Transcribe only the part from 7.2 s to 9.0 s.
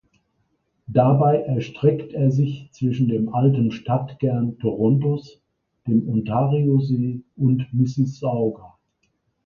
und Mississauga.